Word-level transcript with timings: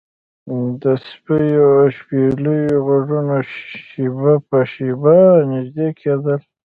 د 0.81 0.83
سپیو 1.07 1.65
او 1.81 1.85
شپېلیو 1.95 2.79
غږونه 2.85 3.37
شیبه 3.89 4.33
په 4.49 4.59
شیبه 4.73 5.15
نږدې 5.51 5.87
کیدل 5.99 6.39